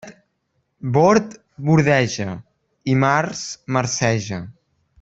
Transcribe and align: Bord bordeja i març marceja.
Bord 0.95 1.35
bordeja 1.67 2.35
i 2.93 2.97
març 3.05 3.45
marceja. 3.77 4.43